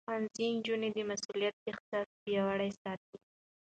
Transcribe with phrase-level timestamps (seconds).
[0.07, 3.15] ښوونځی نجونې د مسؤليت احساس پياوړې ساتي.